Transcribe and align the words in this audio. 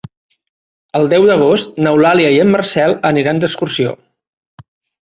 El 0.99 1.09
deu 1.11 1.27
d'agost 1.31 1.77
n'Eulàlia 1.83 2.33
i 2.39 2.43
en 2.47 2.51
Marcel 2.57 2.99
aniran 3.13 3.45
d'excursió. 3.47 3.97